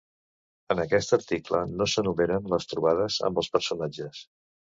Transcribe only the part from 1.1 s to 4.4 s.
article no s'enumeren les trobades amb els personatges.